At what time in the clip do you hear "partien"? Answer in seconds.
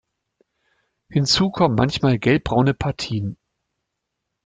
2.73-3.37